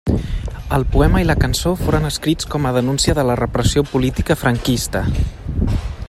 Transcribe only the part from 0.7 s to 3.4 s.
El poema i la cançó foren escrits com a denúncia de la